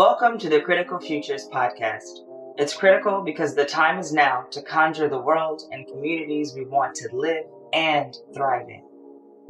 [0.00, 2.20] Welcome to the Critical Futures podcast.
[2.56, 6.94] It's critical because the time is now to conjure the world and communities we want
[6.94, 7.44] to live
[7.74, 8.82] and thrive in.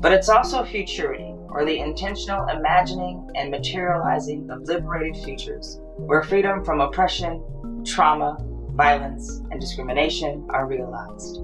[0.01, 6.64] But it's also futurity, or the intentional imagining and materializing of liberated futures, where freedom
[6.64, 8.37] from oppression, trauma,
[8.73, 11.37] violence, and discrimination are realized.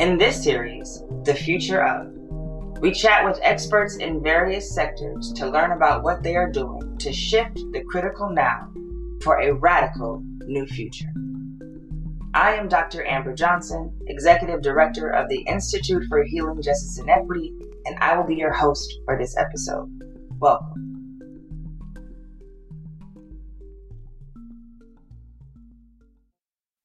[0.00, 2.08] In this series, The Future of,
[2.80, 7.12] we chat with experts in various sectors to learn about what they are doing to
[7.12, 8.72] shift the critical now
[9.22, 11.08] for a radical new future.
[12.32, 13.04] I am Dr.
[13.04, 17.52] Amber Johnson, Executive Director of the Institute for Healing Justice and Equity,
[17.86, 19.90] and I will be your host for this episode.
[20.38, 20.92] Welcome.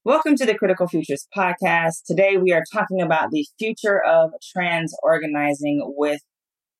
[0.04, 2.02] Welcome to the Critical Futures podcast.
[2.08, 6.22] Today we are talking about the future of trans organizing with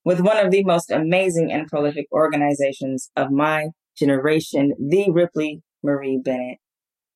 [0.09, 6.19] with one of the most amazing and prolific organizations of my generation, the Wriply Marie
[6.25, 6.57] Bennet.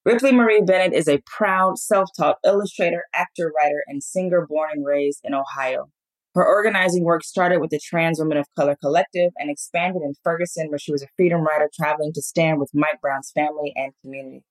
[0.06, 5.20] Wriply Marie Bennet is a proud self-taught illustrator, actor, writer, and singer born and raised
[5.24, 5.86] in Ohio.
[6.34, 10.68] Her organizing work started with the Trans Women of Color Collective and expanded in Ferguson,
[10.68, 14.44] where she was a freedom rider traveling to stand with Mike Brown's family and community.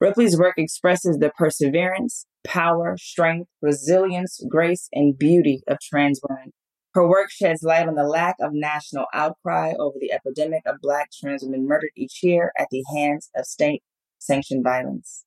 [0.00, 6.52] Wriply's work expresses the perseverance, power, strength, resilience, grace, and beauty of trans women.
[6.94, 11.10] Her work sheds light on the lack of national outcry over the epidemic of Black
[11.12, 13.82] trans women murdered each year at the hands of state
[14.18, 15.24] sanctioned violence.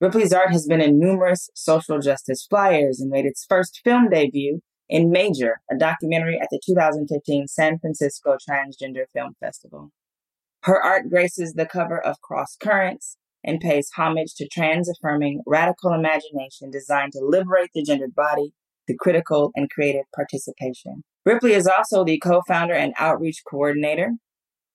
[0.00, 4.60] Wriply's art has been in numerous social justice flyers and made its first film debut
[4.88, 9.92] in Major, a documentary at the 2015 San Francisco Transgender Film Festival.
[10.64, 15.92] Her art graces the cover of Cross Currents, and pays homage to trans affirming radical
[15.92, 18.54] imagination designed to liberate the gendered body
[18.86, 21.02] through critical and creative participation.
[21.26, 24.12] Wriply is also the co founder and outreach coordinator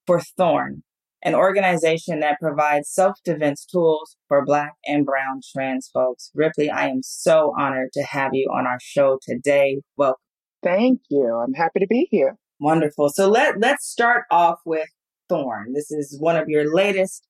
[0.06, 0.82] for Thorn,
[1.22, 6.30] an organization that provides self defense tools for Black and Brown trans folks.
[6.36, 9.80] Wriply, I am so honored to have you on our show today.
[9.96, 10.20] Welcome.
[10.62, 11.42] Thank you.
[11.42, 12.36] I'm happy to be here.
[12.58, 13.08] Wonderful.
[13.08, 14.88] So let, let's start off with
[15.28, 15.72] Thorn.
[15.72, 17.26] This is one of your latest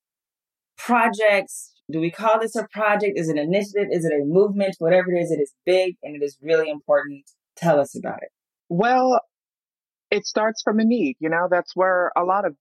[0.77, 1.70] projects.
[1.91, 3.19] Do we call this a project?
[3.19, 3.89] Is it an initiative?
[3.91, 4.77] Is it a movement?
[4.78, 7.25] Whatever it is, it is big and it is really important.
[7.56, 8.31] Tell us about it.
[8.69, 9.21] Well,
[10.11, 11.17] it starts from a need.
[11.21, 12.55] You know, that's where a lot of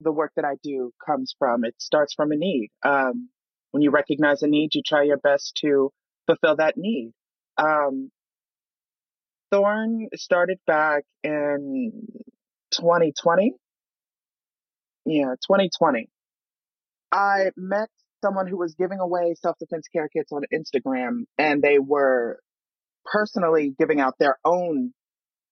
[0.00, 1.64] the work that I do comes from.
[1.64, 2.70] It starts from a need.
[2.82, 3.28] Um,
[3.70, 5.90] when you recognize a need, you try your best to
[6.26, 7.12] fulfill that need.
[7.58, 8.10] Um,
[9.50, 12.06] Thorn started back in
[12.72, 13.54] 2020.
[15.06, 16.08] Yeah, 2020.
[17.12, 17.88] I met
[18.22, 22.38] someone who was giving away self defense care kits on Instagram, and they were
[23.04, 24.92] personally giving out their own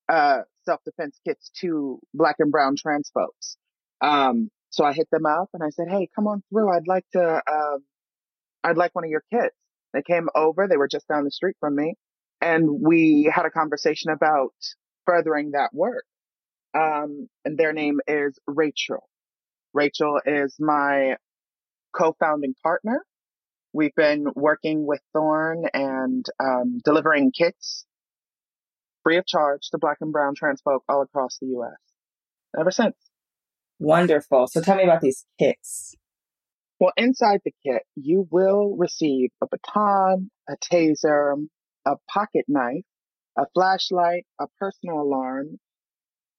[0.08, 3.56] uh, self defense kits to Black and Brown trans folks.
[4.00, 6.70] Um, so I hit them up and I said, "Hey, come on through.
[6.70, 7.40] I'd like to.
[7.46, 7.78] Uh,
[8.64, 9.54] I'd like one of your kits."
[9.94, 10.68] They came over.
[10.68, 11.94] They were just down the street from me,
[12.40, 14.52] and we had a conversation about
[15.06, 16.04] furthering that work.
[16.74, 19.08] Um, and their name is Rachel.
[19.72, 21.16] Rachel is my
[21.96, 23.04] co-founding partner.
[23.72, 27.84] We've been working with Thorn and um, delivering kits
[29.08, 31.78] free of charge to Black and Brown trans folk all across the U.S.
[32.58, 32.94] ever since.
[33.78, 34.48] Wonderful.
[34.48, 35.94] So tell me about these kits.
[36.78, 41.46] Well, inside the kit, you will receive a baton, a taser,
[41.86, 42.84] a pocket knife,
[43.36, 45.58] a flashlight, a personal alarm,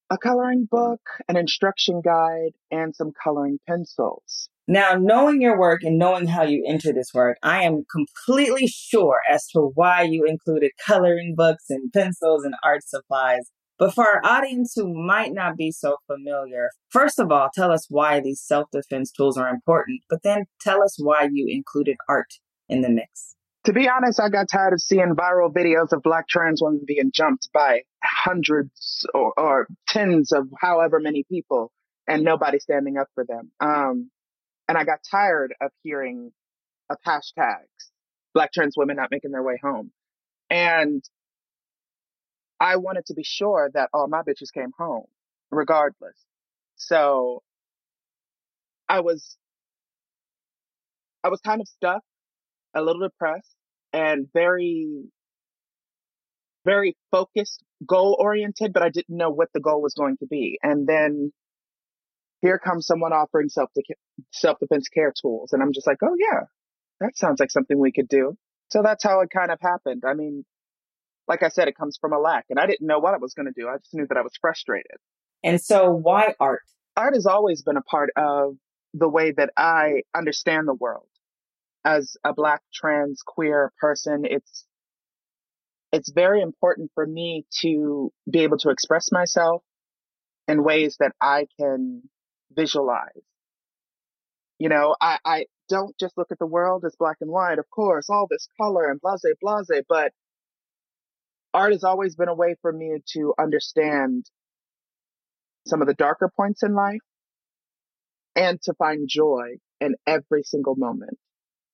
[0.08, 4.48] a coloring book, an instruction guide, and some coloring pencils.
[4.70, 9.18] Now, knowing your work and knowing how you enter this work, I am completely sure
[9.28, 13.50] as to why you included coloring books and pencils and art supplies.
[13.80, 17.86] But for our audience who might not be so familiar, first of all, tell us
[17.88, 22.32] why these self defense tools are important, but then tell us why you included art
[22.68, 23.34] in the mix.
[23.64, 27.10] To be honest, I got tired of seeing viral videos of black trans women being
[27.12, 31.72] jumped by hundreds or, or tens of however many people
[32.06, 33.50] and nobody standing up for them.
[33.58, 34.10] Um,
[34.70, 36.30] and I got tired of hearing
[36.90, 37.90] of hashtags,
[38.34, 39.90] black trans women not making their way home.
[40.48, 41.02] And
[42.60, 45.06] I wanted to be sure that all my bitches came home,
[45.50, 46.14] regardless.
[46.76, 47.42] So
[48.88, 49.36] I was,
[51.24, 52.04] I was kind of stuck,
[52.72, 53.56] a little depressed,
[53.92, 55.10] and very,
[56.64, 60.60] very focused, goal oriented, but I didn't know what the goal was going to be.
[60.62, 61.32] And then
[62.40, 63.70] here comes someone offering self
[64.32, 66.40] self defense care tools, and I'm just like, oh yeah,
[67.00, 68.36] that sounds like something we could do.
[68.70, 70.04] So that's how it kind of happened.
[70.06, 70.44] I mean,
[71.28, 73.34] like I said, it comes from a lack, and I didn't know what I was
[73.34, 73.68] going to do.
[73.68, 74.98] I just knew that I was frustrated.
[75.42, 76.62] And so, why art?
[76.96, 78.56] Art has always been a part of
[78.94, 81.06] the way that I understand the world
[81.84, 84.24] as a black trans queer person.
[84.24, 84.66] It's
[85.92, 89.62] it's very important for me to be able to express myself
[90.46, 92.02] in ways that I can
[92.52, 93.22] visualize.
[94.58, 97.68] You know, I, I don't just look at the world as black and white, of
[97.70, 100.12] course, all this color and blase, blase, but
[101.54, 104.26] art has always been a way for me to understand
[105.66, 107.00] some of the darker points in life
[108.36, 111.18] and to find joy in every single moment.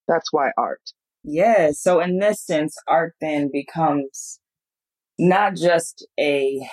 [0.07, 0.81] That's why art.
[1.23, 1.71] Yeah.
[1.73, 4.39] So in this sense, art then becomes
[5.19, 6.67] not just a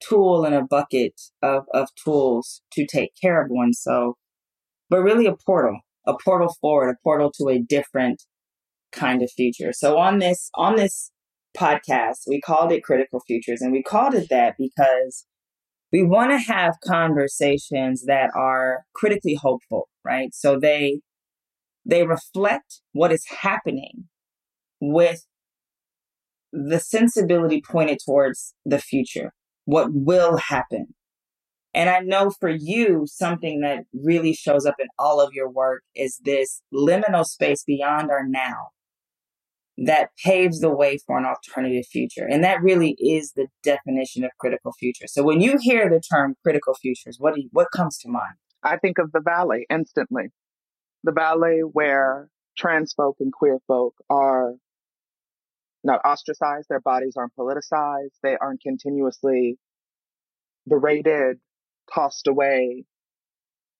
[0.00, 4.16] tool in a bucket of, of tools to take care of oneself,
[4.88, 8.22] but really a portal, a portal forward, a portal to a different
[8.92, 9.72] kind of future.
[9.72, 11.10] So on this, on this
[11.56, 15.26] podcast, we called it Critical Futures and we called it that because
[15.92, 20.34] we want to have conversations that are critically hopeful, right?
[20.34, 21.00] So they,
[21.84, 24.04] they reflect what is happening
[24.80, 25.24] with
[26.52, 29.32] the sensibility pointed towards the future,
[29.66, 30.94] what will happen.
[31.74, 35.82] And I know for you, something that really shows up in all of your work
[35.94, 38.68] is this liminal space beyond our now
[39.76, 42.26] that paves the way for an alternative future.
[42.26, 45.06] And that really is the definition of critical future.
[45.06, 48.36] So when you hear the term critical futures, what do you, what comes to mind?
[48.62, 50.28] I think of the valley instantly.
[51.04, 54.54] The valley where trans folk and queer folk are
[55.86, 59.58] not ostracized, their bodies aren't politicized, they aren't continuously
[60.68, 61.38] berated,
[61.92, 62.84] tossed away,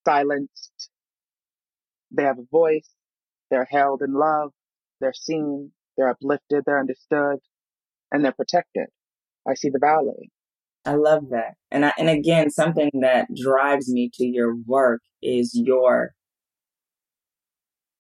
[0.07, 0.91] silenced.
[2.13, 2.89] They have a voice,
[3.51, 4.53] they're held in love,
[5.01, 7.39] they're seen, they're uplifted, they're understood,
[8.13, 8.87] and they're protected.
[9.47, 10.31] I see the valley.
[10.85, 11.55] I love that.
[11.73, 16.15] And I, and again, something that drives me to your work is your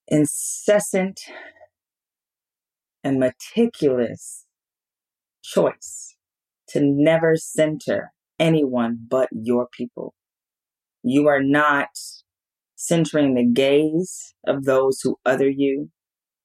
[0.06, 1.20] incessant
[3.06, 4.46] and meticulous
[5.40, 6.16] choice
[6.66, 10.12] to never center anyone but your people.
[11.04, 11.90] You are not
[12.74, 15.90] centering the gaze of those who other you.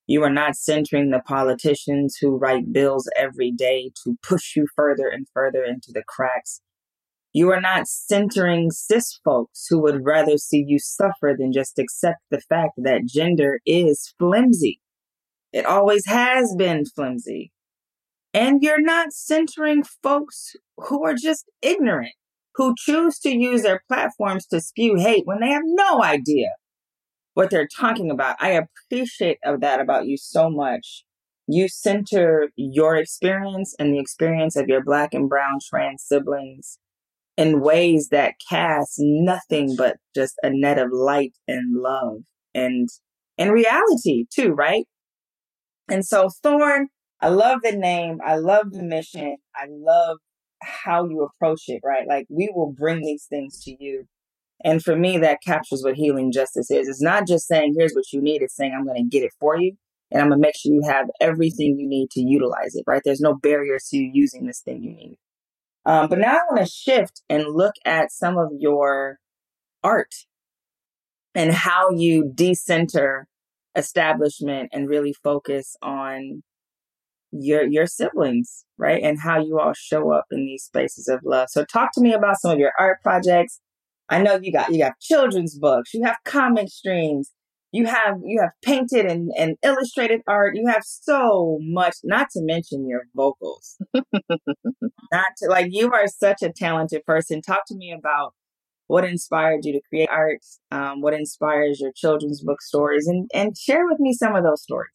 [0.06, 5.08] You are not centering the politicians who write bills every day to push you further
[5.08, 6.62] and further into the cracks.
[7.34, 12.20] You are not centering cis folks who would rather see you suffer than just accept
[12.30, 14.80] the fact that gender is flimsy.
[15.54, 17.52] It always has been flimsy.
[18.34, 22.14] And you're not centering folks who are just ignorant,
[22.56, 26.52] who choose to use their platforms to spew hate when they have no idea
[27.34, 28.38] what they're talking about.
[28.40, 28.52] I
[28.90, 31.04] appreciate of that about you so much.
[31.48, 36.80] You center your experience and the experience of your black and brown trans siblings
[37.36, 42.20] in ways that cast nothing but just a net of light and love
[42.54, 42.88] and
[43.38, 44.86] and reality too, right?
[45.90, 46.88] And so, Thorn,
[47.22, 48.20] I love the name.
[48.26, 49.38] I love the mission.
[49.56, 50.18] I love
[50.64, 52.08] how you approach it, right?
[52.08, 54.06] Like, we will bring these things to you.
[54.64, 56.88] And for me, that captures what healing justice is.
[56.88, 59.34] It's not just saying, here's what you need, it's saying, I'm going to get it
[59.40, 59.74] for you.
[60.12, 63.02] And I'm going to make sure you have everything you need to utilize it, right?
[63.04, 65.18] There's no barriers to you using this thing you need.
[65.86, 69.18] Um, but now I want to shift and look at some of your
[69.84, 70.14] art
[71.34, 73.28] and how you decenter
[73.76, 76.44] establishment and really focus on
[77.32, 79.02] your your siblings, right?
[79.02, 81.50] And how you all show up in these spaces of love.
[81.50, 83.60] So talk to me about some of your art projects.
[84.10, 87.32] I know you got you have children's books, you have comic streams,
[87.72, 92.42] you have you have painted and, and illustrated art, you have so much, not to
[92.42, 93.78] mention your vocals.
[95.14, 97.42] not to like you are such a talented person.
[97.42, 98.34] Talk to me about
[98.92, 103.58] what inspired you to create art, um, what inspires your children's book stories, and, and
[103.58, 104.92] share with me some of those stories.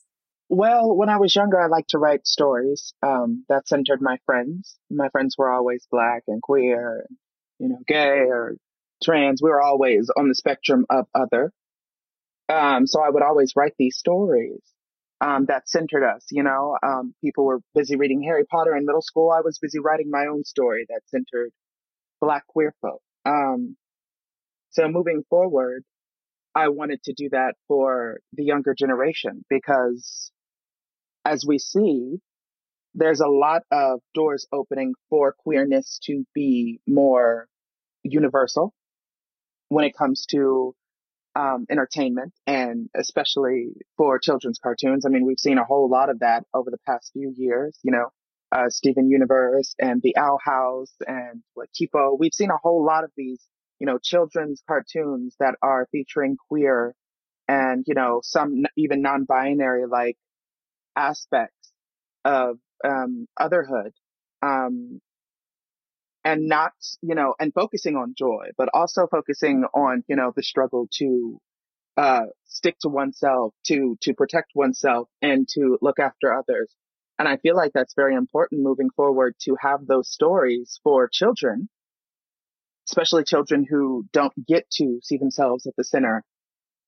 [0.50, 4.76] Well, when I was younger, I liked to write stories um, that centered my friends.
[4.90, 7.06] My friends were always black and queer,
[7.58, 8.56] you know, gay or
[9.02, 9.40] trans.
[9.42, 11.50] We were always on the spectrum of other.
[12.50, 14.60] Um, so I would always write these stories
[15.22, 16.26] um, that centered us.
[16.30, 19.30] You know, um, people were busy reading Harry Potter in middle school.
[19.30, 21.50] I was busy writing my own story that centered
[22.20, 23.00] Black queer folk.
[23.24, 23.74] Um,
[24.76, 25.84] so moving forward,
[26.54, 30.30] I wanted to do that for the younger generation because
[31.24, 32.18] as we see,
[32.94, 37.48] there's a lot of doors opening for queerness to be more
[38.02, 38.74] universal
[39.70, 40.74] when it comes to
[41.34, 45.06] um, entertainment and especially for children's cartoons.
[45.06, 47.92] I mean, we've seen a whole lot of that over the past few years, you
[47.92, 48.08] know,
[48.52, 52.18] uh, Steven Universe and the Owl House and what Tipo.
[52.18, 53.42] We've seen a whole lot of these
[53.78, 56.94] you know, children's cartoons that are featuring queer
[57.48, 60.16] and, you know, some even non-binary like
[60.96, 61.72] aspects
[62.24, 63.92] of um, otherhood.
[64.42, 65.00] Um,
[66.24, 70.42] and not, you know, and focusing on joy, but also focusing on, you know, the
[70.42, 71.40] struggle to
[71.96, 76.74] uh, stick to oneself, to to protect oneself, and to look after others.
[77.18, 81.68] And I feel like that's very important moving forward to have those stories for children,
[82.88, 86.22] especially children who don't get to see themselves at the center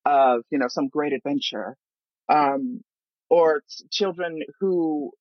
[0.04, 1.76] of, you know, some great adventure,
[2.28, 2.80] um,
[3.30, 5.12] or children who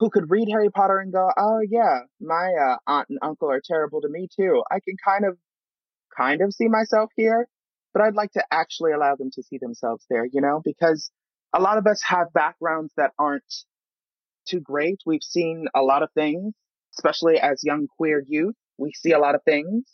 [0.00, 3.62] who could read Harry Potter and go, oh yeah, my uh, aunt and uncle are
[3.64, 4.62] terrible to me too.
[4.70, 5.38] I can kind of
[6.16, 7.48] kind of see myself here
[7.94, 11.10] but I'd like to actually allow them to see themselves there, you know, because
[11.54, 13.54] a lot of us have backgrounds that aren't
[14.48, 14.98] too great.
[15.06, 16.52] We've seen a lot of things,
[16.98, 18.56] especially as young queer youth.
[18.78, 19.84] We see a lot of things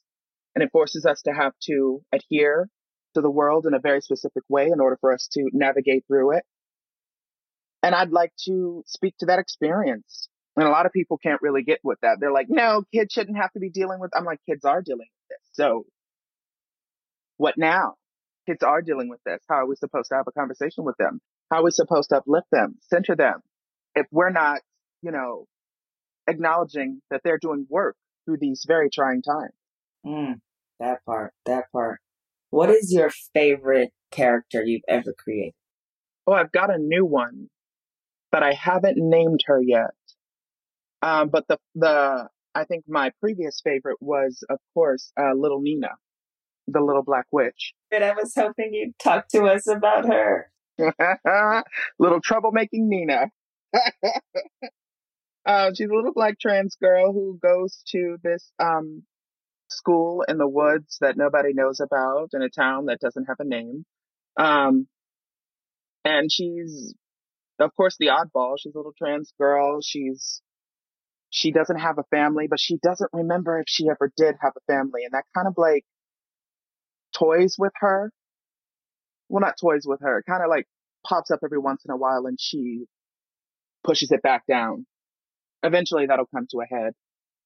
[0.54, 2.68] and it forces us to have to adhere
[3.14, 6.36] to the world in a very specific way in order for us to navigate through
[6.36, 6.44] it.
[7.82, 10.28] And I'd like to speak to that experience.
[10.56, 12.18] And a lot of people can't really get with that.
[12.20, 15.06] They're like, no, kids shouldn't have to be dealing with, I'm like, kids are dealing
[15.08, 15.48] with this.
[15.52, 15.86] So
[17.36, 17.94] what now?
[18.46, 19.40] Kids are dealing with this.
[19.48, 21.20] How are we supposed to have a conversation with them?
[21.50, 23.40] How are we supposed to uplift them, center them?
[23.94, 24.60] If we're not,
[25.02, 25.46] you know,
[26.28, 27.96] acknowledging that they're doing work
[28.30, 29.52] through these very trying times.
[30.06, 30.40] Mm,
[30.78, 32.00] that part, that part.
[32.50, 35.54] What is your favorite character you've ever created?
[36.26, 37.48] Oh, I've got a new one,
[38.30, 39.90] but I haven't named her yet.
[41.02, 45.90] Um, but the the I think my previous favorite was, of course, uh, Little Nina
[46.66, 47.74] the little black witch.
[47.90, 50.50] And I was hoping you'd talk to us about her.
[51.98, 53.30] little troublemaking Nina.
[55.46, 59.02] uh, she's a little black trans girl who goes to this um,
[59.68, 63.44] school in the woods that nobody knows about in a town that doesn't have a
[63.44, 63.84] name.
[64.38, 64.86] Um,
[66.04, 66.94] and she's,
[67.58, 68.56] of course, the oddball.
[68.58, 69.80] She's a little trans girl.
[69.82, 70.42] She's
[71.30, 74.72] she doesn't have a family, but she doesn't remember if she ever did have a
[74.72, 75.04] family.
[75.04, 75.84] And that kind of like
[77.16, 78.10] toys with her.
[79.28, 80.18] Well, not toys with her.
[80.18, 80.66] It kind of like
[81.06, 82.86] pops up every once in a while and she
[83.84, 84.86] pushes it back down.
[85.62, 86.92] Eventually that'll come to a head.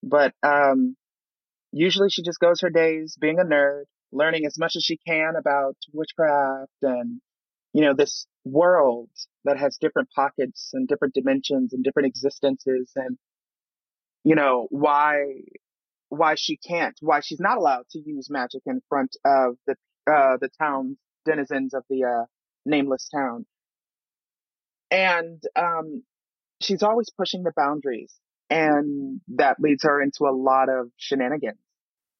[0.02, 0.96] But, um,
[1.72, 5.34] usually she just goes her days being a nerd, learning as much as she can
[5.36, 7.20] about witchcraft and,
[7.72, 9.10] you know, this world
[9.44, 13.18] that has different pockets and different dimensions and different existences and,
[14.22, 15.42] you know, why
[16.10, 19.74] why she can't, why she's not allowed to use magic in front of the
[20.06, 22.24] uh, the town denizens of the uh,
[22.64, 23.46] nameless town.
[24.90, 26.04] And um,
[26.64, 28.12] she's always pushing the boundaries,
[28.50, 31.58] and that leads her into a lot of shenanigans.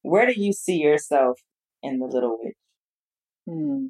[0.01, 1.39] Where do you see yourself
[1.81, 2.55] in the Little Witch?
[3.47, 3.87] Hmm.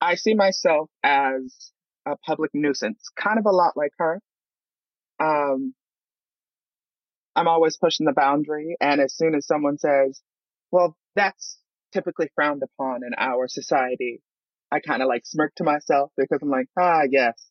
[0.00, 1.72] I see myself as
[2.06, 4.20] a public nuisance, kind of a lot like her.
[5.18, 5.74] Um,
[7.34, 8.76] I'm always pushing the boundary.
[8.80, 10.20] And as soon as someone says,
[10.70, 11.58] well, that's
[11.92, 14.20] typically frowned upon in our society,
[14.70, 17.48] I kind of like smirk to myself because I'm like, ah, yes,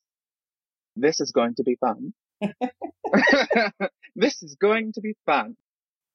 [0.95, 2.13] this is going to be fun.
[4.15, 5.55] this is going to be fun.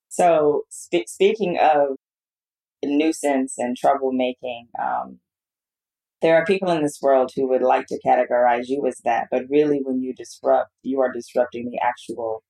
[0.08, 1.96] So, sp- speaking of
[2.84, 5.18] nuisance and troublemaking, um,
[6.22, 9.44] there are people in this world who would like to categorize you as that, but
[9.48, 12.42] really, when you disrupt, you are disrupting the actual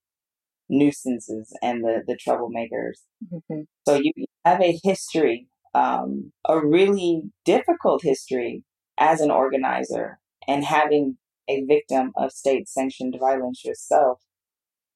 [0.69, 3.01] nuisances and the, the troublemakers.
[3.33, 3.63] Mm-hmm.
[3.87, 4.13] So you
[4.45, 8.65] have a history, um, a really difficult history
[8.99, 11.17] as an organizer and having
[11.49, 14.21] a victim of state sanctioned violence yourself.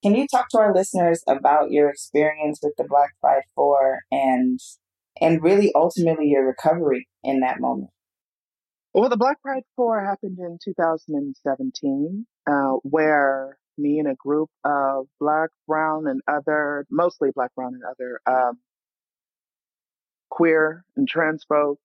[0.03, 4.59] Can you talk to our listeners about your experience with the Black Pride 4 and
[5.21, 7.91] and really ultimately your recovery in that moment?
[8.95, 15.07] Well, the Black Pride 4 happened in 2017, uh, where me and a group of
[15.19, 18.59] black, brown, and other, mostly black, brown, and other, um,
[20.31, 21.81] queer and trans folks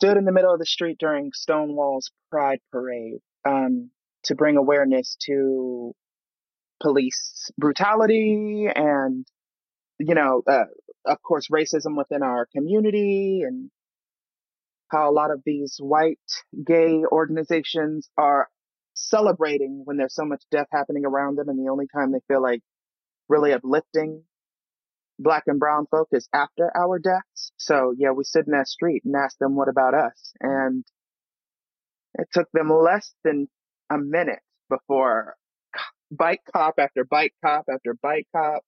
[0.00, 3.90] stood in the middle of the street during Stonewall's Pride Parade um,
[4.24, 5.92] to bring awareness to
[6.82, 9.26] police brutality and,
[9.98, 10.64] you know, uh,
[11.04, 13.70] of course, racism within our community and
[14.90, 16.18] how a lot of these white
[16.66, 18.48] gay organizations are
[18.94, 22.42] celebrating when there's so much death happening around them and the only time they feel
[22.42, 22.62] like
[23.28, 24.22] really uplifting
[25.20, 27.52] black and brown folk is after our deaths.
[27.58, 30.32] So yeah, we stood in that street and asked them what about us?
[30.40, 30.84] And
[32.14, 33.48] it took them less than
[33.90, 35.36] a minute before
[36.10, 38.62] bike cop after bike cop after bike cop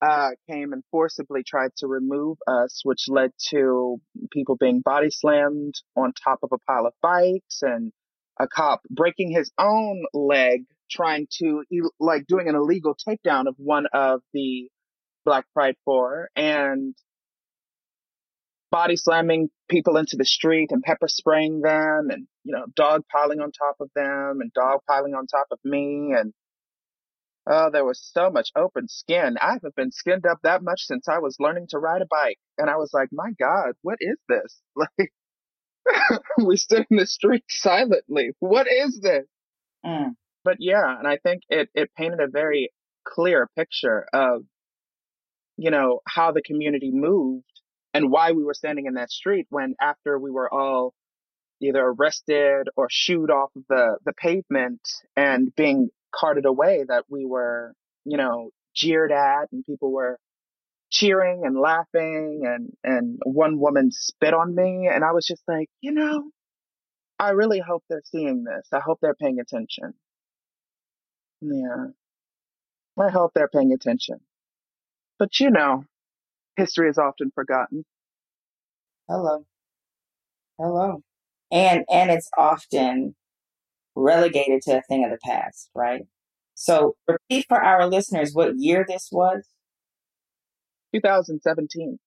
[0.00, 4.00] uh, came and forcibly tried to remove us, which led to
[4.32, 7.92] people being body slammed on top of a pile of bikes and
[8.40, 11.64] a cop breaking his own leg trying to
[12.00, 14.68] like doing an illegal takedown of one of the
[15.24, 16.94] Black Pride Four and
[18.72, 23.38] body slamming people into the street and pepper spraying them and you know dog piling
[23.40, 26.32] on top of them and dog piling on top of me and
[27.46, 29.36] oh there was so much open skin.
[29.40, 32.38] I haven't been skinned up that much since i was learning to ride a bike
[32.56, 34.60] and i was like my god what is this?
[34.76, 35.12] Like
[36.46, 38.30] we stood in the street silently.
[38.38, 39.26] What is this?
[39.84, 40.14] Mm.
[40.44, 42.70] but yeah and i think it it painted a very
[43.04, 44.44] clear picture of
[45.62, 47.44] you know how the community moved
[47.94, 50.92] and why we were standing in that street when after we were all
[51.60, 54.80] either arrested or shooed off the, the pavement
[55.16, 60.18] and being carted away that we were, you know, jeered at and people were
[60.90, 64.88] cheering and laughing and, and one woman spit on me.
[64.92, 66.24] And I was just like, you know,
[67.20, 68.66] I really hope they're seeing this.
[68.72, 69.94] I hope they're paying attention.
[71.40, 71.92] Yeah.
[72.98, 74.16] I hope they're paying attention.
[75.22, 75.84] But you know,
[76.56, 77.84] history is often forgotten.
[79.08, 79.46] Hello.
[80.58, 81.02] Hello.
[81.52, 83.14] And and it's often
[83.94, 86.02] relegated to a thing of the past, right?
[86.56, 89.46] So repeat for our listeners what year this was.
[90.92, 92.00] 2017.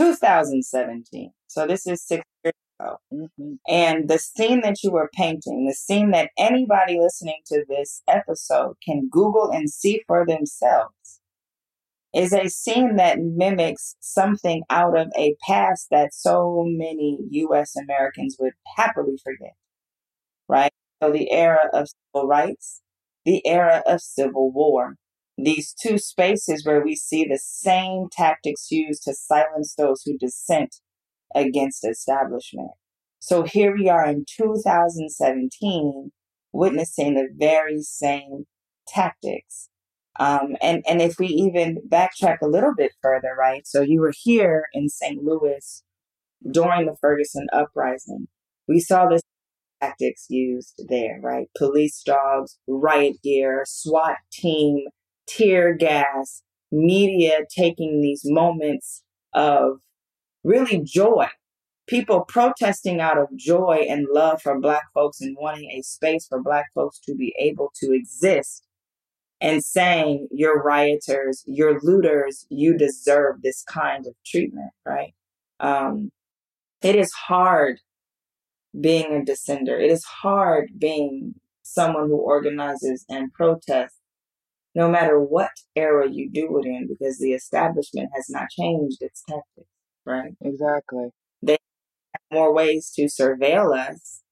[0.00, 1.32] 2017.
[1.48, 2.98] So this is six years ago.
[3.12, 3.54] Mm-hmm.
[3.66, 8.76] And the scene that you were painting, the scene that anybody listening to this episode
[8.84, 11.05] can Google and see for themselves,
[12.14, 18.36] is a scene that mimics something out of a past that so many US Americans
[18.40, 19.54] would happily forget,
[20.48, 20.72] right?
[21.02, 22.80] So the era of civil rights,
[23.24, 24.96] the era of civil war,
[25.36, 30.76] these two spaces where we see the same tactics used to silence those who dissent
[31.34, 32.70] against establishment.
[33.18, 36.12] So here we are in 2017
[36.52, 38.46] witnessing the very same
[38.88, 39.68] tactics
[40.18, 43.66] um, and, and if we even backtrack a little bit further, right?
[43.66, 45.22] So you were here in St.
[45.22, 45.82] Louis
[46.50, 48.28] during the Ferguson uprising.
[48.68, 49.22] We saw this
[49.80, 51.48] tactics used there, right?
[51.56, 54.86] Police dogs, riot gear, SWAT team,
[55.26, 59.02] tear gas, media taking these moments
[59.34, 59.80] of
[60.44, 61.26] really joy.
[61.86, 66.42] People protesting out of joy and love for Black folks and wanting a space for
[66.42, 68.64] Black folks to be able to exist
[69.40, 75.14] and saying, You're rioters, you're looters, you deserve this kind of treatment, right?
[75.60, 76.10] Um,
[76.82, 77.78] it is hard
[78.78, 79.78] being a dissenter.
[79.78, 83.98] It is hard being someone who organizes and protests,
[84.74, 89.22] no matter what era you do it in, because the establishment has not changed its
[89.28, 89.70] tactics,
[90.04, 90.32] right?
[90.42, 91.08] Exactly.
[91.42, 91.52] They
[92.14, 94.22] have more ways to surveil us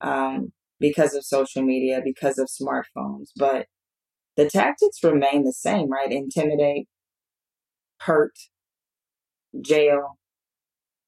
[0.00, 3.66] um, because of social media, because of smartphones, but
[4.36, 6.10] the tactics remain the same, right?
[6.10, 6.88] Intimidate,
[8.00, 8.38] hurt,
[9.60, 10.18] jail,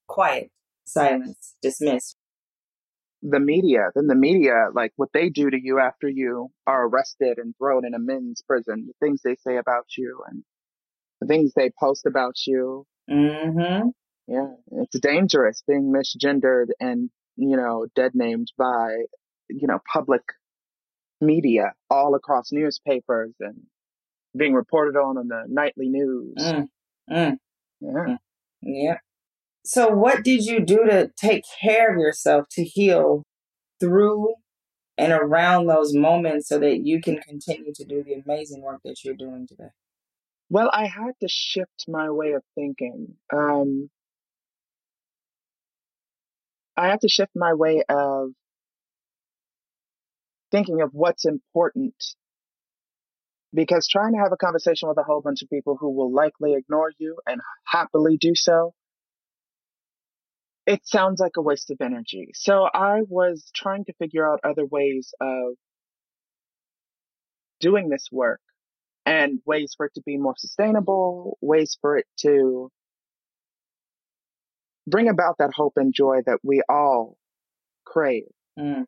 [0.08, 0.50] quiet,
[0.84, 2.16] silence, dismiss.
[3.22, 7.38] The media, then the media, like what they do to you after you are arrested
[7.38, 10.42] and thrown in a men's prison, the things they say about you and
[11.20, 12.84] the things they post about you.
[13.08, 13.88] Mm-hmm.
[14.26, 18.96] Yeah, it's dangerous being misgendered and, you know, dead named by,
[19.48, 20.22] you know, public
[21.22, 23.62] media all across newspapers and
[24.36, 26.34] being reported on in the nightly news.
[26.38, 26.68] Mm,
[27.10, 27.36] mm,
[27.80, 27.90] yeah.
[27.90, 28.18] Mm,
[28.62, 28.98] yeah.
[29.64, 33.22] So, what did you do to take care of yourself to heal
[33.80, 34.34] through
[34.98, 39.04] and around those moments so that you can continue to do the amazing work that
[39.04, 39.70] you're doing today?
[40.50, 43.14] Well, I had to shift my way of thinking.
[43.32, 43.88] Um,
[46.76, 48.30] I had to shift my way of
[50.52, 51.96] thinking of what's important.
[53.52, 56.54] Because trying to have a conversation with a whole bunch of people who will likely
[56.54, 58.72] ignore you and happily do so
[60.66, 62.30] it sounds like a waste of energy.
[62.34, 65.54] So i was trying to figure out other ways of
[67.60, 68.40] doing this work
[69.06, 72.70] and ways for it to be more sustainable ways for it to
[74.86, 77.16] bring about that hope and joy that we all
[77.84, 78.24] crave.
[78.58, 78.86] Mm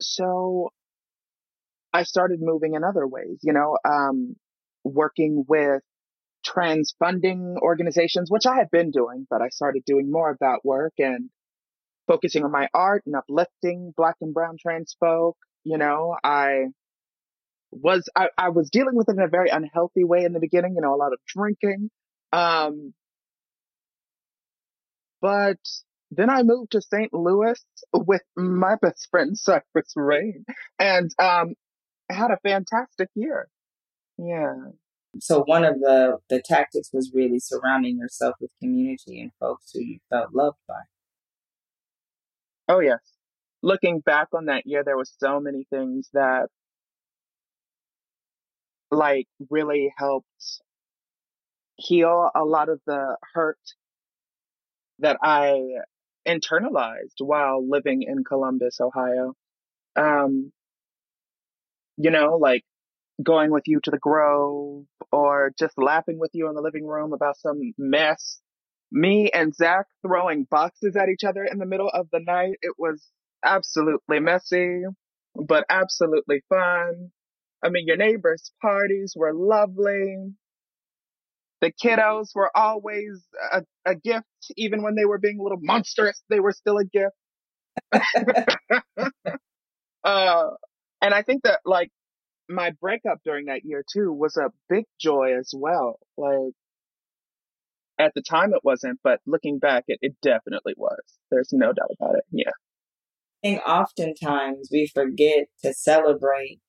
[0.00, 0.70] so
[1.92, 4.36] I started moving in other ways, you know, um,
[4.84, 5.82] working with
[6.44, 10.60] trans funding organizations, which I had been doing, but I started doing more of that
[10.64, 11.30] work and
[12.06, 15.36] focusing on my art and uplifting black and brown trans folk.
[15.64, 16.66] You know, I
[17.70, 20.74] was I, I was dealing with it in a very unhealthy way in the beginning,
[20.76, 21.90] you know, a lot of drinking.
[22.32, 22.94] Um,
[25.20, 25.58] but
[26.10, 27.12] then I moved to St.
[27.12, 30.44] Louis with my best friend Cypress Rain
[30.78, 31.54] and um,
[32.10, 33.48] had a fantastic year.
[34.16, 34.54] Yeah.
[35.20, 39.80] So one of the the tactics was really surrounding yourself with community and folks who
[39.80, 40.82] you felt loved by.
[42.68, 43.00] Oh yes.
[43.62, 46.48] Looking back on that year, there were so many things that
[48.90, 50.26] like really helped
[51.76, 53.58] heal a lot of the hurt
[54.98, 55.60] that I
[56.28, 59.34] internalized while living in Columbus, Ohio.
[59.96, 60.52] Um,
[61.96, 62.64] you know, like
[63.22, 67.12] going with you to the Grove or just laughing with you in the living room
[67.12, 68.40] about some mess.
[68.92, 72.56] Me and Zach throwing boxes at each other in the middle of the night.
[72.62, 73.06] It was
[73.44, 74.82] absolutely messy,
[75.34, 77.10] but absolutely fun.
[77.62, 80.32] I mean, your neighbors' parties were lovely.
[81.60, 86.22] The kiddos were always a, a gift, even when they were being a little monstrous,
[86.30, 87.16] they were still a gift.
[90.04, 90.44] uh,
[91.00, 91.90] and I think that like
[92.48, 95.98] my breakup during that year too was a big joy as well.
[96.16, 96.54] Like
[97.98, 101.00] at the time it wasn't, but looking back, it, it definitely was.
[101.30, 102.24] There's no doubt about it.
[102.30, 102.50] Yeah.
[103.44, 106.60] I think oftentimes we forget to celebrate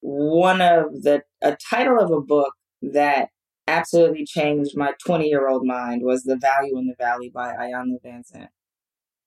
[0.00, 3.28] one of the a title of a book that
[3.70, 8.02] absolutely changed my 20 year old mind was The Value in the Valley by Iyanla
[8.04, 8.48] Vanzant.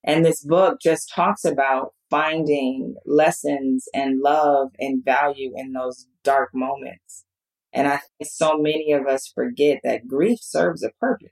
[0.03, 6.49] And this book just talks about finding lessons and love and value in those dark
[6.53, 7.25] moments.
[7.71, 11.31] And I think so many of us forget that grief serves a purpose,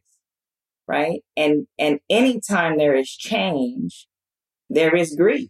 [0.88, 1.22] right?
[1.36, 4.08] And, and anytime there is change,
[4.70, 5.50] there is grief.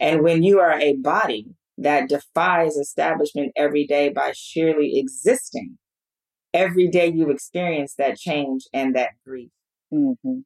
[0.00, 5.78] And when you are a body that defies establishment every day by sheerly existing,
[6.54, 9.50] every day you experience that change and that grief.
[9.92, 10.38] Mm-hmm.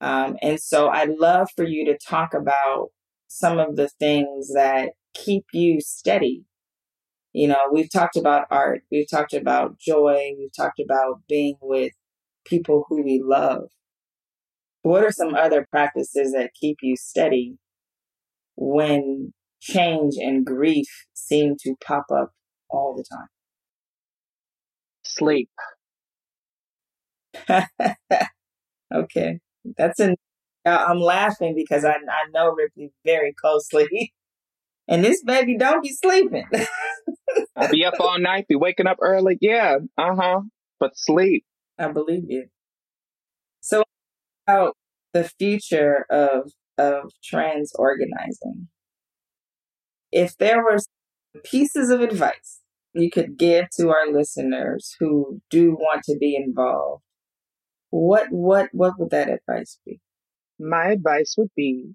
[0.00, 2.88] Um, and so I'd love for you to talk about
[3.28, 6.44] some of the things that keep you steady.
[7.32, 11.92] You know, we've talked about art, we've talked about joy, we've talked about being with
[12.46, 13.68] people who we love.
[14.82, 17.58] What are some other practices that keep you steady
[18.56, 22.32] when change and grief seem to pop up
[22.70, 23.28] all the time?
[25.16, 25.48] Sleep.
[28.94, 29.40] okay.
[29.76, 30.16] That's an.
[30.64, 34.12] I'm laughing because I I know Wriply very closely,
[34.88, 36.46] and this baby don't be sleeping.
[37.56, 39.38] I'll be up all night, be waking up early.
[39.40, 40.40] Yeah, uh huh.
[40.80, 41.44] But sleep.
[41.78, 42.46] I believe you.
[43.60, 43.82] So,
[44.46, 44.76] about
[45.14, 48.68] the future of of trans organizing,
[50.12, 50.78] if there were
[51.44, 52.60] pieces of advice
[52.96, 57.02] you could give to our listeners who do want to be involved
[57.90, 60.00] what what what would that advice be?
[60.58, 61.94] My advice would be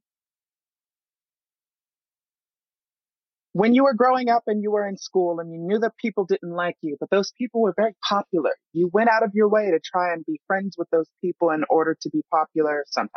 [3.53, 6.25] when you were growing up and you were in school and you knew that people
[6.25, 8.51] didn't like you, but those people were very popular.
[8.71, 11.63] You went out of your way to try and be friends with those people in
[11.69, 13.11] order to be popular sometimes.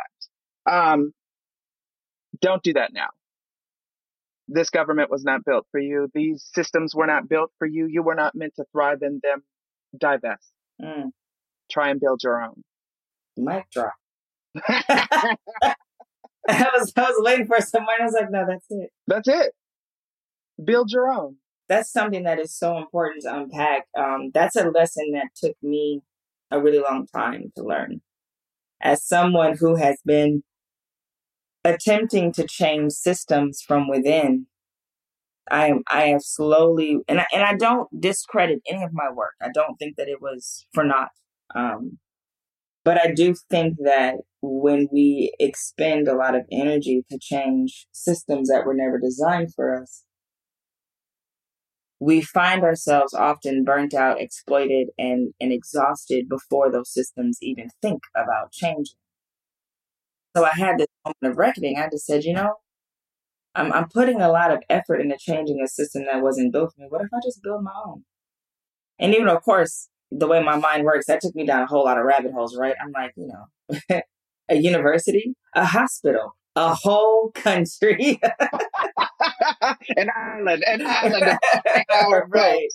[0.69, 1.13] Um,
[2.41, 3.07] don't do that now.
[4.47, 6.09] This government was not built for you.
[6.13, 7.87] These systems were not built for you.
[7.87, 9.43] You were not meant to thrive in them.
[9.97, 10.51] Divest.
[10.81, 11.11] Mm
[11.69, 12.63] try and build your own.
[13.37, 13.93] Mic drop.
[14.67, 15.35] I
[16.47, 17.95] was I was waiting for someone.
[17.99, 18.89] I was like, no, that's it.
[19.07, 19.53] That's it.
[20.63, 21.37] Build your own.
[21.67, 23.87] That's something that is so important to unpack.
[23.97, 26.01] Um, that's a lesson that took me
[26.51, 28.01] a really long time to learn.
[28.79, 30.43] As someone who has been
[31.65, 34.47] attempting to change systems from within,
[35.49, 39.33] I am I have slowly and I, and I don't discredit any of my work.
[39.41, 41.11] I don't think that it was for naught.
[41.53, 41.99] Um,
[42.83, 48.49] but I do think that when we expend a lot of energy to change systems
[48.49, 50.03] that were never designed for us,
[51.99, 58.03] we find ourselves often burnt out, exploited, and, and exhausted before those systems even think
[58.15, 58.97] about changing.
[60.35, 61.77] So I had this moment of reckoning.
[61.77, 62.55] I just said, you know,
[63.55, 66.81] I'm, I'm putting a lot of effort into changing a system that wasn't built for
[66.81, 66.87] me.
[66.89, 68.03] What if I just build my own?
[68.99, 71.85] And even, of course, the way my mind works, that took me down a whole
[71.85, 72.75] lot of rabbit holes, right?
[72.81, 74.01] I'm like, you know,
[74.49, 78.19] a university, a hospital, a whole country,
[79.95, 81.37] an island, an island,
[82.29, 82.69] right?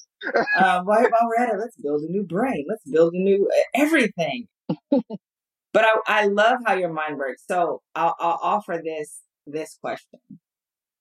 [0.59, 2.65] um, while, while we're at it, let's build a new brain.
[2.69, 4.49] Let's build a new uh, everything.
[5.73, 7.45] But I, I love how your mind works.
[7.49, 10.21] So I'll, I'll offer this this question: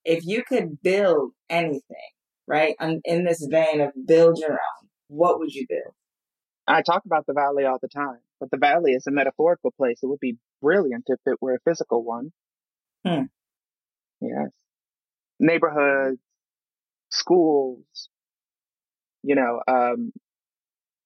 [0.06, 1.82] if you could build anything,
[2.48, 5.94] right, in this vein of build your own, what would you build?
[6.68, 10.00] I talk about the valley all the time, but the valley is a metaphorical place.
[10.04, 12.32] It would be brilliant if it were a physical one.
[13.06, 13.24] Hmm.
[14.22, 14.50] Yes.
[15.40, 16.20] Neighborhoods,
[17.10, 18.10] schools,
[19.24, 20.12] you know, um,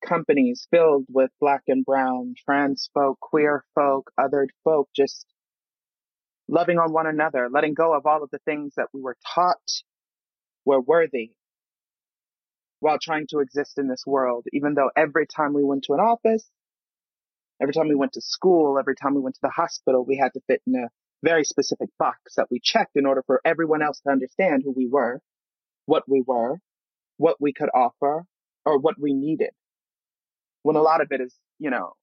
[0.07, 5.25] companies filled with black and brown, trans folk, queer folk, othered folk, just
[6.47, 9.83] loving on one another, letting go of all of the things that we were taught
[10.65, 11.31] were worthy
[12.79, 16.01] while trying to exist in this world, even though every time we went to an
[16.01, 16.45] office,
[17.61, 20.33] every time we went to school, every time we went to the hospital, we had
[20.33, 20.89] to fit in a
[21.23, 24.85] very specific box that we checked in order for everyone else to understand who we
[24.85, 25.21] were,
[25.85, 26.57] what we were,
[27.15, 28.25] what we could offer,
[28.65, 29.51] or what we needed.
[30.63, 31.93] When a lot of it is, you know,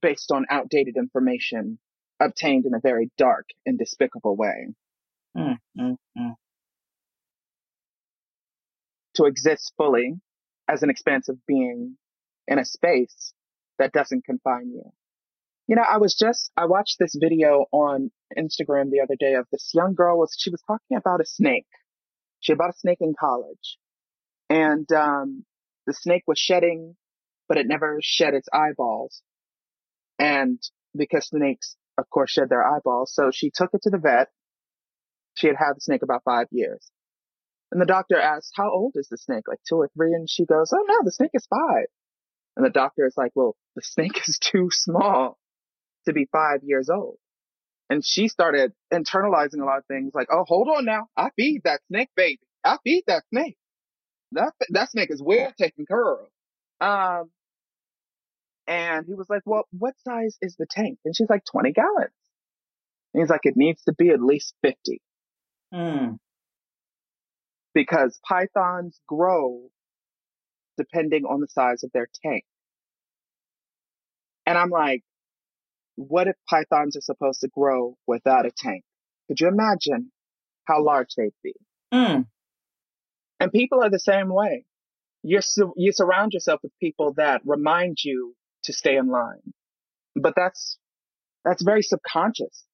[0.00, 1.78] based on outdated information
[2.20, 4.68] obtained in a very dark and despicable way.
[5.36, 6.34] Mm, mm, mm
[9.18, 10.14] to exist fully
[10.68, 11.96] as an expansive being
[12.46, 13.32] in a space
[13.78, 14.92] that doesn't confine you.
[15.66, 19.46] You know, I was just, I watched this video on Instagram the other day of
[19.52, 21.66] this young girl was, she was talking about a snake.
[22.40, 23.78] She bought a snake in college
[24.48, 25.44] and, um,
[25.86, 26.96] the snake was shedding,
[27.48, 29.22] but it never shed its eyeballs.
[30.18, 30.58] And
[30.96, 33.12] because snakes, of course, shed their eyeballs.
[33.14, 34.28] So she took it to the vet.
[35.36, 36.90] She had had the snake about five years.
[37.70, 39.46] And the doctor asked, how old is the snake?
[39.46, 40.14] Like two or three?
[40.14, 41.86] And she goes, oh no, the snake is five.
[42.56, 45.38] And the doctor is like, well, the snake is too small
[46.06, 47.18] to be five years old.
[47.90, 51.06] And she started internalizing a lot of things like, oh, hold on now.
[51.16, 52.40] I feed that snake, baby.
[52.64, 53.56] I feed that snake.
[54.32, 56.26] That, that snake is well taken care of.
[56.80, 57.30] Um,
[58.68, 60.98] and he was like, well, what size is the tank?
[61.04, 62.12] And she's like, 20 gallons.
[63.12, 65.00] And he's like, it needs to be at least 50.
[65.74, 66.14] Hmm
[67.78, 69.70] because pythons grow
[70.76, 72.42] depending on the size of their tank.
[74.46, 75.04] And I'm like,
[75.94, 78.82] what if pythons are supposed to grow without a tank?
[79.28, 80.10] Could you imagine
[80.64, 81.54] how large they'd be?
[81.94, 82.26] Mm.
[83.38, 84.64] And people are the same way.
[85.22, 85.38] You
[85.76, 88.34] you surround yourself with people that remind you
[88.68, 89.52] to stay in line,
[90.14, 90.78] but that's
[91.44, 92.64] that's very subconscious.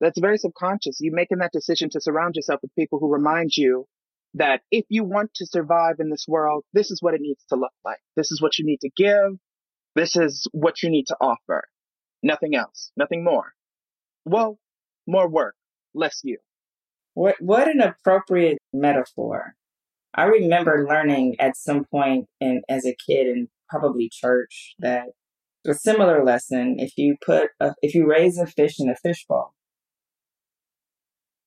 [0.00, 0.98] That's very subconscious.
[1.00, 3.86] You making that decision to surround yourself with people who remind you
[4.34, 7.56] that if you want to survive in this world, this is what it needs to
[7.56, 7.98] look like.
[8.16, 9.38] This is what you need to give.
[9.96, 11.64] This is what you need to offer.
[12.22, 13.52] Nothing else, nothing more.
[14.24, 14.58] Well,
[15.06, 15.56] more work,
[15.94, 16.38] less you.
[17.14, 19.54] What, what an appropriate metaphor.
[20.14, 25.04] I remember learning at some point in, as a kid in probably church that
[25.66, 29.54] a similar lesson, if you put, a, if you raise a fish in a fishbowl,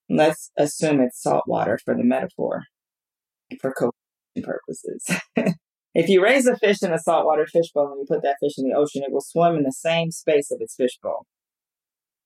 [0.09, 2.63] let's assume it's salt water for the metaphor
[3.61, 5.05] for cohesion purposes.
[5.93, 8.69] if you raise a fish in a saltwater fishbowl and you put that fish in
[8.69, 11.25] the ocean, it will swim in the same space of its fishbowl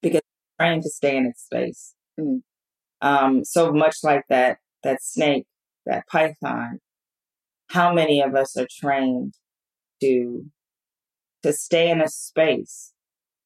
[0.02, 1.94] because it's trying to stay in its space.
[2.20, 2.42] Mm.
[3.02, 5.46] Um, so much like that, that snake,
[5.86, 6.80] that python,
[7.70, 9.34] how many of us are trained
[10.02, 10.46] to,
[11.44, 12.94] to stay in a space?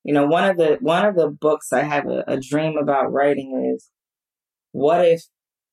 [0.03, 3.11] You know, one of the, one of the books I have a, a dream about
[3.11, 3.89] writing is
[4.71, 5.23] what if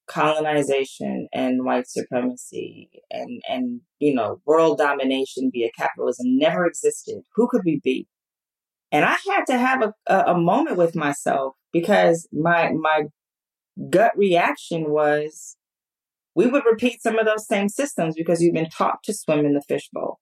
[0.08, 7.20] colonization and white supremacy and and you know world domination via capitalism never existed?
[7.36, 8.08] Who could we be?
[8.90, 13.04] And i had to have a, a, a moment with myself because my my
[13.90, 15.56] gut reaction was
[16.34, 19.52] we would repeat some of those same systems because we've been taught to swim in
[19.52, 20.18] the fishbowl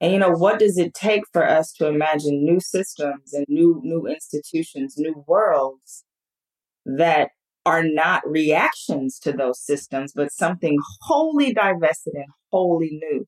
[0.00, 3.80] and you know what does it take for us to imagine new systems and new
[3.82, 6.04] new institutions new worlds
[6.84, 7.30] that
[7.66, 13.26] are not reactions to those systems, but something wholly divested and wholly new.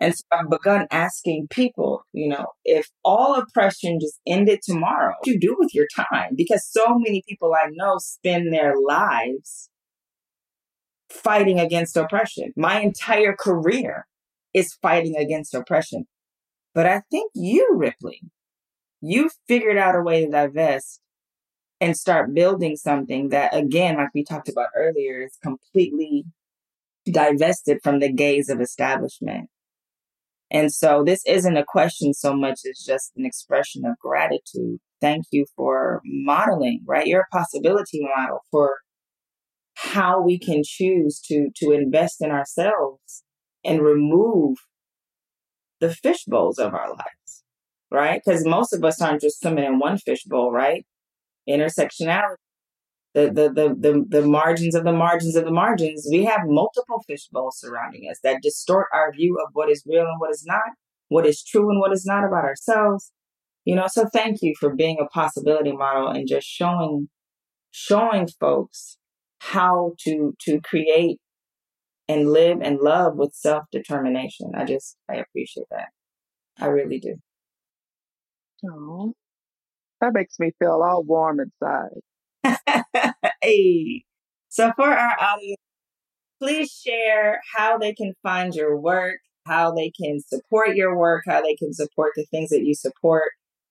[0.00, 5.24] And so I've begun asking people, you know, if all oppression just ended tomorrow, what
[5.24, 6.34] do you do with your time?
[6.36, 9.68] Because so many people I know spend their lives
[11.10, 12.52] fighting against oppression.
[12.56, 14.06] My entire career
[14.54, 16.06] is fighting against oppression.
[16.74, 18.20] But I think you, Wriply,
[19.00, 21.00] you figured out a way to divest
[21.80, 26.24] and start building something that, again, like we talked about earlier, is completely
[27.04, 29.50] divested from the gaze of establishment.
[30.50, 34.78] And so this isn't a question so much as just an expression of gratitude.
[35.00, 37.06] Thank you for modeling, right?
[37.06, 38.78] You're a possibility model for
[39.74, 43.23] how we can choose to to invest in ourselves
[43.64, 44.58] and remove
[45.80, 47.44] the fish bowls of our lives,
[47.90, 48.20] right?
[48.24, 50.84] Because most of us aren't just swimming in one fish bowl, right?
[51.48, 52.36] intersectionality.
[53.14, 57.02] the, the, the, the, the margins of the margins of the margins, we have multiple
[57.06, 60.72] fishbowls surrounding us that distort our view of what is real and what is not,
[61.08, 63.12] what is true and what is not about ourselves.
[63.64, 67.08] You know, so thank you for being a possibility model and just showing
[67.70, 68.98] showing folks
[69.38, 71.18] how to to create
[72.08, 74.52] and live and love with self determination.
[74.56, 75.88] I just I appreciate that.
[76.60, 77.16] I really do.
[78.70, 79.14] Oh,
[80.00, 82.00] that makes me feel all warm inside.
[83.42, 84.04] hey.
[84.48, 85.58] So for our audience,
[86.40, 91.42] please share how they can find your work, how they can support your work, how
[91.42, 93.30] they can support the things that you support.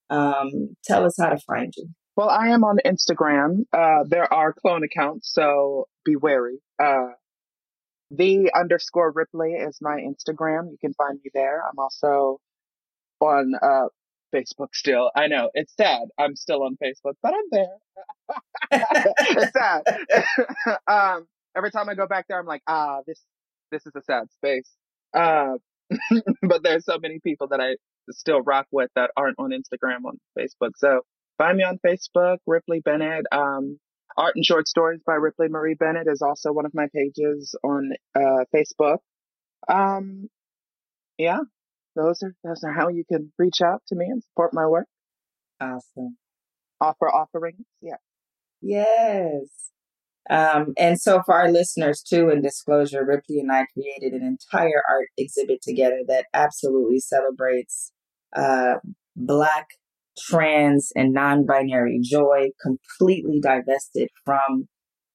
[0.09, 1.87] Um, tell us how to find you.
[2.15, 3.65] Well, I am on Instagram.
[3.73, 6.59] Uh, there are clone accounts, so be wary.
[6.83, 7.07] Uh,
[8.15, 10.69] the underscore Wriply is my Instagram.
[10.71, 11.63] You can find me there.
[11.67, 12.39] I'm also
[13.19, 13.87] on uh,
[14.33, 15.09] Facebook still.
[15.15, 16.03] I know it's sad.
[16.19, 17.77] I'm still on Facebook, but I'm there.
[19.19, 19.83] it's sad.
[20.87, 23.19] um, every time I go back there, I'm like, ah, this
[23.71, 24.69] this is a sad space.
[25.13, 25.53] Uh,
[26.43, 27.75] but there's so many people that I
[28.11, 30.71] still rock with that aren't on Instagram on Facebook.
[30.75, 31.01] So
[31.39, 33.25] find me on Facebook, Wriply Bennet.
[33.31, 33.79] Um,
[34.17, 37.91] Art and Short Stories by Wriply Marie Bennet is also one of my pages on
[38.15, 38.97] uh, Facebook.
[39.67, 40.29] Um,
[41.17, 41.39] yeah,
[41.95, 44.87] those are those are how you can reach out to me and support my work.
[45.59, 46.17] Awesome.
[46.81, 47.97] Offer offerings, yeah.
[48.61, 49.45] Yes.
[50.29, 54.81] Um, and so for our listeners too, in disclosure, Wriply and I created an entire
[54.89, 57.91] art exhibit together that absolutely celebrates
[58.35, 58.75] uh,
[59.15, 59.67] Black,
[60.17, 64.67] trans, and non-binary joy, completely divested from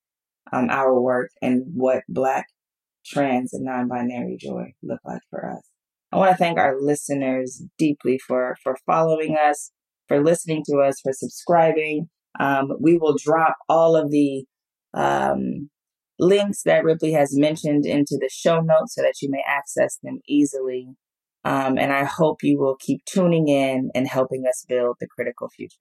[0.54, 2.46] um, our work and what Black
[3.06, 5.64] trans and non-binary joy look like for us.
[6.12, 9.72] I want to thank our listeners deeply for for following us,
[10.08, 12.10] for listening to us, for subscribing.
[12.40, 14.46] Um, we will drop all of the
[14.94, 15.70] um,
[16.20, 20.20] links that Wriply has mentioned into the show notes so that you may access them
[20.28, 20.90] easily.
[21.46, 25.50] Um, and I hope you will keep tuning in and helping us build the critical
[25.50, 25.80] future.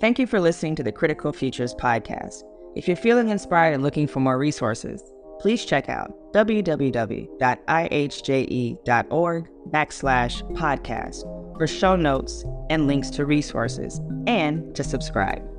[0.00, 2.42] Thank you for listening to the Critical Futures podcast.
[2.76, 5.02] If you're feeling inspired and looking for more resources,
[5.38, 7.28] please check out www.ihje.org
[9.70, 15.53] backslash podcast for show notes and links to resources and to subscribe.